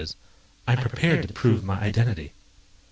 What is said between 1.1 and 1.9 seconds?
to prove my